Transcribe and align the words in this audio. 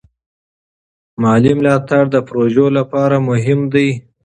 مالي 1.21 1.51
ملاتړ 1.59 2.03
د 2.13 2.17
پروژو 2.27 2.65
لپاره 2.77 3.15
مهم 3.29 3.59
دی. 3.73 3.89